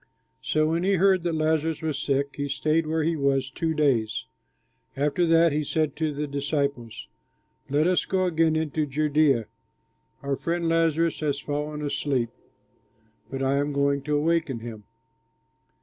So 0.41 0.65
when 0.71 0.81
he 0.83 0.93
heard 0.93 1.21
that 1.21 1.35
Lazarus 1.35 1.83
was 1.83 1.99
sick, 1.99 2.29
he 2.35 2.47
stayed 2.49 2.87
where 2.87 3.03
he 3.03 3.15
was 3.15 3.51
two 3.51 3.75
days. 3.75 4.25
After 4.97 5.27
that 5.27 5.51
he 5.51 5.63
said 5.63 5.95
to 5.97 6.11
the 6.11 6.25
disciples, 6.25 7.07
"Let 7.69 7.85
us 7.85 8.05
go 8.05 8.25
again 8.25 8.55
into 8.55 8.87
Judea. 8.87 9.45
Our 10.23 10.37
friend 10.37 10.67
Lazarus 10.67 11.19
has 11.19 11.39
fallen 11.39 11.83
asleep, 11.83 12.31
but 13.29 13.43
I 13.43 13.57
am 13.57 13.71
going 13.73 14.01
to 14.05 14.19
waken 14.19 14.61
him." 14.61 14.85